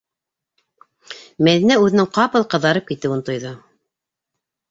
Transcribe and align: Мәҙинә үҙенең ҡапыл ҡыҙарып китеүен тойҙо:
Мәҙинә 1.47 1.77
үҙенең 1.83 2.09
ҡапыл 2.17 2.47
ҡыҙарып 2.53 2.89
китеүен 2.93 3.23
тойҙо: 3.27 3.51